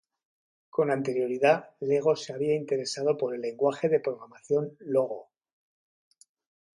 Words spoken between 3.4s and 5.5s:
Lenguaje de programación Logo.